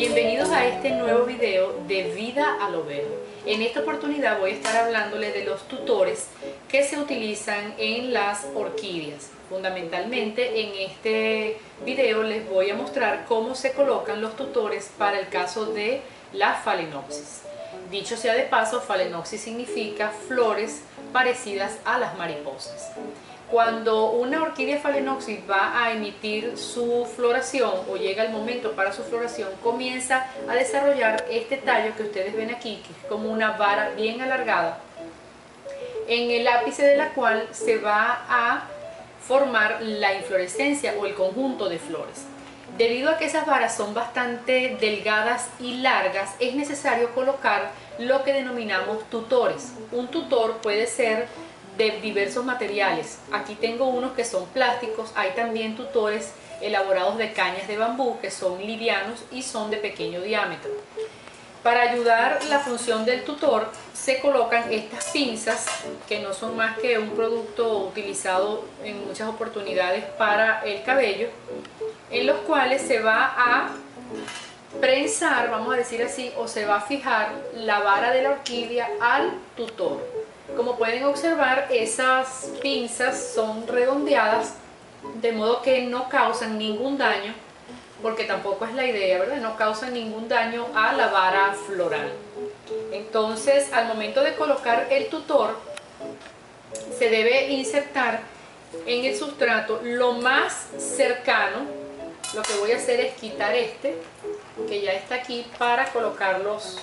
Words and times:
Bienvenidos 0.00 0.48
a 0.48 0.66
este 0.66 0.92
nuevo 0.92 1.26
video 1.26 1.74
de 1.86 2.04
Vida 2.14 2.56
a 2.58 2.70
lo. 2.70 2.86
En 3.44 3.60
esta 3.60 3.80
oportunidad 3.80 4.38
voy 4.38 4.52
a 4.52 4.54
estar 4.54 4.74
hablándole 4.74 5.30
de 5.30 5.44
los 5.44 5.68
tutores 5.68 6.28
que 6.70 6.84
se 6.84 6.98
utilizan 6.98 7.74
en 7.76 8.14
las 8.14 8.46
orquídeas. 8.54 9.28
Fundamentalmente 9.50 10.62
en 10.62 10.90
este 10.90 11.58
video 11.84 12.22
les 12.22 12.48
voy 12.48 12.70
a 12.70 12.74
mostrar 12.74 13.26
cómo 13.28 13.54
se 13.54 13.72
colocan 13.72 14.22
los 14.22 14.36
tutores 14.36 14.90
para 14.96 15.18
el 15.18 15.28
caso 15.28 15.66
de 15.66 16.00
la 16.32 16.54
Phalaenopsis. 16.54 17.42
Dicho 17.90 18.16
sea 18.16 18.32
de 18.32 18.44
paso, 18.44 18.80
Phalaenopsis 18.80 19.42
significa 19.42 20.08
flores 20.08 20.80
parecidas 21.12 21.76
a 21.84 21.98
las 21.98 22.16
mariposas. 22.16 22.92
Cuando 23.50 24.12
una 24.12 24.42
orquídea 24.42 24.78
phalaenopsis 24.78 25.40
va 25.50 25.82
a 25.82 25.90
emitir 25.90 26.56
su 26.56 27.04
floración 27.16 27.72
o 27.90 27.96
llega 27.96 28.22
el 28.22 28.30
momento 28.30 28.72
para 28.72 28.92
su 28.92 29.02
floración, 29.02 29.48
comienza 29.60 30.26
a 30.48 30.54
desarrollar 30.54 31.24
este 31.28 31.56
tallo 31.56 31.96
que 31.96 32.04
ustedes 32.04 32.36
ven 32.36 32.50
aquí, 32.50 32.80
que 32.86 32.92
es 32.92 33.08
como 33.08 33.28
una 33.28 33.52
vara 33.52 33.90
bien 33.96 34.20
alargada, 34.20 34.78
en 36.06 36.30
el 36.30 36.46
ápice 36.46 36.84
de 36.86 36.96
la 36.96 37.08
cual 37.08 37.48
se 37.50 37.78
va 37.78 38.24
a 38.28 38.68
formar 39.26 39.82
la 39.82 40.14
inflorescencia 40.14 40.94
o 41.00 41.04
el 41.04 41.14
conjunto 41.14 41.68
de 41.68 41.80
flores. 41.80 42.26
Debido 42.78 43.10
a 43.10 43.18
que 43.18 43.24
esas 43.24 43.46
varas 43.46 43.76
son 43.76 43.94
bastante 43.94 44.76
delgadas 44.80 45.48
y 45.58 45.78
largas, 45.78 46.36
es 46.38 46.54
necesario 46.54 47.10
colocar 47.16 47.72
lo 47.98 48.22
que 48.22 48.32
denominamos 48.32 49.02
tutores. 49.10 49.72
Un 49.90 50.06
tutor 50.06 50.58
puede 50.58 50.86
ser 50.86 51.26
de 51.80 51.98
diversos 52.02 52.44
materiales. 52.44 53.18
Aquí 53.32 53.54
tengo 53.54 53.86
unos 53.86 54.12
que 54.12 54.26
son 54.26 54.44
plásticos, 54.48 55.12
hay 55.14 55.30
también 55.30 55.76
tutores 55.76 56.32
elaborados 56.60 57.16
de 57.16 57.32
cañas 57.32 57.66
de 57.66 57.78
bambú 57.78 58.20
que 58.20 58.30
son 58.30 58.58
livianos 58.60 59.24
y 59.32 59.42
son 59.42 59.70
de 59.70 59.78
pequeño 59.78 60.20
diámetro. 60.20 60.70
Para 61.62 61.80
ayudar 61.90 62.38
la 62.50 62.58
función 62.58 63.06
del 63.06 63.24
tutor 63.24 63.70
se 63.94 64.20
colocan 64.20 64.70
estas 64.70 65.06
pinzas 65.06 65.66
que 66.06 66.20
no 66.20 66.34
son 66.34 66.54
más 66.54 66.78
que 66.78 66.98
un 66.98 67.10
producto 67.10 67.78
utilizado 67.78 68.62
en 68.84 69.06
muchas 69.06 69.28
oportunidades 69.28 70.04
para 70.18 70.60
el 70.64 70.82
cabello 70.82 71.28
en 72.10 72.26
los 72.26 72.36
cuales 72.40 72.82
se 72.82 73.00
va 73.00 73.34
a 73.36 73.70
prensar, 74.82 75.50
vamos 75.50 75.72
a 75.72 75.78
decir 75.78 76.02
así, 76.02 76.30
o 76.36 76.46
se 76.46 76.66
va 76.66 76.76
a 76.76 76.80
fijar 76.82 77.32
la 77.54 77.80
vara 77.80 78.10
de 78.10 78.22
la 78.22 78.32
orquídea 78.32 78.86
al 79.00 79.32
tutor. 79.56 80.29
Como 80.56 80.76
pueden 80.76 81.04
observar, 81.04 81.68
esas 81.70 82.50
pinzas 82.60 83.32
son 83.34 83.66
redondeadas 83.66 84.54
de 85.20 85.32
modo 85.32 85.62
que 85.62 85.82
no 85.82 86.08
causan 86.08 86.58
ningún 86.58 86.98
daño, 86.98 87.34
porque 88.02 88.24
tampoco 88.24 88.64
es 88.66 88.74
la 88.74 88.86
idea, 88.86 89.18
¿verdad? 89.18 89.36
No 89.36 89.56
causan 89.56 89.94
ningún 89.94 90.28
daño 90.28 90.66
a 90.74 90.92
la 90.92 91.08
vara 91.08 91.54
floral. 91.66 92.12
Entonces, 92.92 93.72
al 93.72 93.86
momento 93.86 94.22
de 94.22 94.34
colocar 94.34 94.86
el 94.90 95.08
tutor, 95.08 95.58
se 96.98 97.08
debe 97.08 97.48
insertar 97.48 98.20
en 98.86 99.04
el 99.04 99.16
sustrato 99.16 99.80
lo 99.82 100.12
más 100.14 100.68
cercano. 100.78 101.58
Lo 102.34 102.42
que 102.42 102.54
voy 102.54 102.72
a 102.72 102.76
hacer 102.76 103.00
es 103.00 103.14
quitar 103.14 103.54
este, 103.54 103.96
que 104.68 104.82
ya 104.82 104.92
está 104.92 105.16
aquí, 105.16 105.46
para 105.58 105.86
colocarlos 105.86 106.78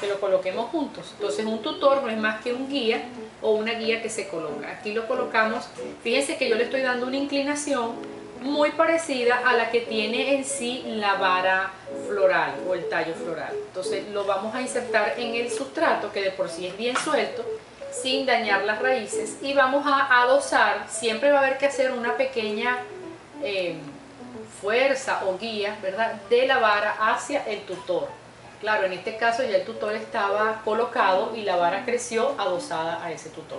que 0.00 0.08
lo 0.08 0.18
coloquemos 0.18 0.70
juntos. 0.70 1.06
Entonces 1.12 1.44
un 1.44 1.60
tutor 1.60 2.02
no 2.02 2.08
es 2.08 2.16
más 2.16 2.40
que 2.42 2.52
un 2.52 2.68
guía 2.68 3.02
o 3.42 3.52
una 3.52 3.72
guía 3.72 4.02
que 4.02 4.08
se 4.08 4.28
coloca. 4.28 4.70
Aquí 4.70 4.92
lo 4.92 5.06
colocamos, 5.06 5.66
fíjense 6.02 6.36
que 6.36 6.48
yo 6.48 6.56
le 6.56 6.64
estoy 6.64 6.80
dando 6.80 7.06
una 7.06 7.16
inclinación 7.16 7.92
muy 8.40 8.70
parecida 8.70 9.42
a 9.46 9.54
la 9.54 9.70
que 9.70 9.80
tiene 9.80 10.34
en 10.34 10.44
sí 10.44 10.82
la 10.86 11.14
vara 11.14 11.72
floral 12.08 12.54
o 12.66 12.74
el 12.74 12.88
tallo 12.88 13.14
floral. 13.14 13.54
Entonces 13.66 14.08
lo 14.08 14.24
vamos 14.24 14.54
a 14.54 14.62
insertar 14.62 15.14
en 15.18 15.34
el 15.34 15.50
sustrato 15.50 16.10
que 16.10 16.22
de 16.22 16.30
por 16.30 16.48
sí 16.48 16.66
es 16.66 16.76
bien 16.76 16.96
suelto 16.96 17.44
sin 17.92 18.24
dañar 18.24 18.64
las 18.64 18.80
raíces 18.80 19.36
y 19.42 19.52
vamos 19.52 19.84
a 19.86 20.22
adosar, 20.22 20.86
siempre 20.88 21.32
va 21.32 21.40
a 21.40 21.46
haber 21.46 21.58
que 21.58 21.66
hacer 21.66 21.90
una 21.90 22.16
pequeña 22.16 22.78
eh, 23.42 23.76
fuerza 24.60 25.24
o 25.26 25.36
guía 25.36 25.76
¿verdad? 25.82 26.14
de 26.30 26.46
la 26.46 26.58
vara 26.58 26.96
hacia 26.98 27.44
el 27.44 27.60
tutor 27.62 28.08
Claro, 28.60 28.84
en 28.84 28.92
este 28.92 29.16
caso 29.16 29.42
ya 29.42 29.56
el 29.56 29.64
tutor 29.64 29.94
estaba 29.94 30.60
colocado 30.64 31.34
y 31.34 31.42
la 31.42 31.56
vara 31.56 31.84
creció 31.86 32.34
adosada 32.38 33.02
a 33.02 33.10
ese 33.10 33.30
tutor. 33.30 33.58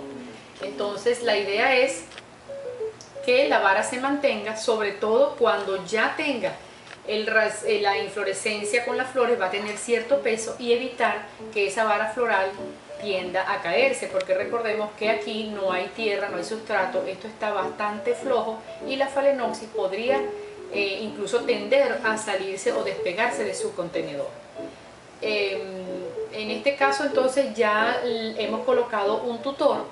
Entonces 0.62 1.22
la 1.22 1.36
idea 1.36 1.76
es 1.76 2.04
que 3.26 3.48
la 3.48 3.58
vara 3.58 3.82
se 3.82 3.98
mantenga, 3.98 4.56
sobre 4.56 4.92
todo 4.92 5.34
cuando 5.36 5.84
ya 5.86 6.14
tenga 6.16 6.52
eh, 7.08 7.80
la 7.82 7.98
inflorescencia 7.98 8.84
con 8.84 8.96
las 8.96 9.10
flores, 9.10 9.40
va 9.40 9.46
a 9.46 9.50
tener 9.50 9.76
cierto 9.76 10.20
peso 10.20 10.54
y 10.60 10.72
evitar 10.72 11.26
que 11.52 11.66
esa 11.66 11.82
vara 11.82 12.10
floral 12.10 12.50
tienda 13.00 13.52
a 13.52 13.60
caerse, 13.60 14.06
porque 14.06 14.34
recordemos 14.34 14.90
que 14.96 15.10
aquí 15.10 15.48
no 15.48 15.72
hay 15.72 15.88
tierra, 15.96 16.28
no 16.28 16.36
hay 16.36 16.44
sustrato, 16.44 17.04
esto 17.04 17.26
está 17.26 17.52
bastante 17.52 18.14
flojo 18.14 18.60
y 18.86 18.94
la 18.94 19.08
falenopsis 19.08 19.68
podría 19.70 20.20
eh, 20.72 20.98
incluso 21.02 21.40
tender 21.40 21.98
a 22.04 22.16
salirse 22.16 22.72
o 22.72 22.84
despegarse 22.84 23.42
de 23.42 23.54
su 23.54 23.74
contenedor. 23.74 24.28
Em, 25.22 25.60
en 26.32 26.50
este 26.50 26.74
caso 26.74 27.04
entonces 27.04 27.54
ya 27.54 28.02
hemos 28.04 28.64
colocado 28.64 29.22
un 29.22 29.38
tutor. 29.38 29.84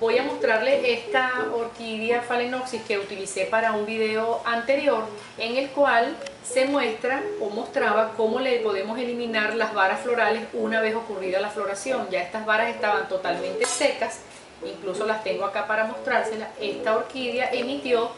Voy 0.00 0.18
a 0.18 0.24
mostrarles 0.24 0.82
esta 0.84 1.30
orquídea 1.54 2.20
Phalaenopsis 2.20 2.82
que 2.82 2.98
utilicé 2.98 3.46
para 3.46 3.72
un 3.72 3.86
video 3.86 4.40
anterior 4.44 5.04
en 5.38 5.56
el 5.56 5.70
cual 5.70 6.16
se 6.42 6.66
muestra 6.66 7.22
o 7.40 7.48
mostraba 7.48 8.12
cómo 8.16 8.40
le 8.40 8.58
podemos 8.58 8.98
eliminar 8.98 9.54
las 9.54 9.72
varas 9.72 10.00
florales 10.00 10.42
una 10.52 10.80
vez 10.80 10.96
ocurrida 10.96 11.40
la 11.40 11.48
floración. 11.50 12.08
Ya 12.10 12.22
estas 12.22 12.44
varas 12.44 12.74
estaban 12.74 13.08
totalmente 13.08 13.64
secas, 13.66 14.20
incluso 14.66 15.06
las 15.06 15.22
tengo 15.22 15.44
acá 15.44 15.66
para 15.66 15.84
mostrárselas. 15.84 16.48
Esta 16.60 16.96
orquídea 16.96 17.50
emitió 17.52 18.10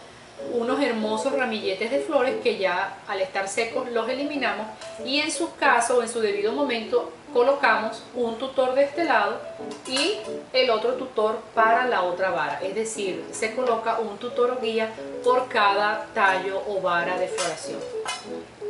unos 0.53 0.81
hermosos 0.81 1.33
ramilletes 1.33 1.91
de 1.91 2.01
flores 2.01 2.37
que 2.43 2.59
ya 2.59 2.99
al 3.09 3.21
estar 3.21 3.49
secos 3.49 3.91
los 3.91 4.09
eliminamos 4.09 4.67
y 5.05 5.21
en 5.21 5.31
su 5.31 5.55
caso 5.57 5.99
o 5.99 6.03
en 6.03 6.09
su 6.09 6.21
debido 6.21 6.53
momento 6.53 7.13
colocamos 7.33 8.03
un 8.15 8.39
tutor 8.39 8.75
de 8.75 8.85
este 8.85 9.05
lado 9.05 9.41
y 9.87 10.15
el 10.53 10.71
otro 10.71 10.95
tutor 10.95 11.41
para 11.55 11.87
la 11.87 12.03
otra 12.03 12.31
vara. 12.31 12.61
Es 12.63 12.75
decir 12.75 13.25
se 13.33 13.55
coloca 13.55 13.99
un 13.99 14.19
tutor 14.19 14.59
o 14.59 14.63
guía 14.63 14.93
por 15.25 15.49
cada 15.49 16.07
tallo 16.15 16.63
o 16.69 16.81
vara 16.81 17.19
de 17.19 17.29
floración. 17.29 17.81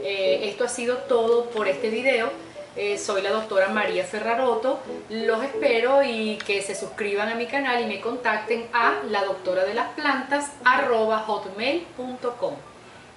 Eh, 0.03 0.49
esto 0.49 0.65
ha 0.65 0.69
sido 0.69 0.99
todo 0.99 1.47
por 1.51 1.69
este 1.69 1.91
video 1.91 2.31
eh, 2.77 2.99
soy 2.99 3.23
la 3.23 3.31
doctora 3.31 3.69
María 3.69 4.05
Ferraroto. 4.05 4.81
Los 5.11 5.43
espero 5.43 6.03
y 6.03 6.39
que 6.47 6.63
se 6.63 6.75
suscriban 6.75 7.29
a 7.29 7.35
mi 7.35 7.47
canal 7.47 7.83
y 7.83 7.87
me 7.87 8.01
contacten 8.01 8.69
a 8.73 9.03
la 9.09 9.25
doctora 9.25 9.65
de 9.65 9.75
las 9.75 9.89
plantas 9.91 10.53
hotmail.com. 10.65 12.55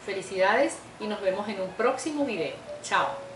Felicidades 0.05 0.77
y 0.99 1.07
nos 1.07 1.21
vemos 1.21 1.47
en 1.49 1.61
un 1.61 1.69
próximo 1.71 2.25
video. 2.25 2.53
Chao. 2.81 3.28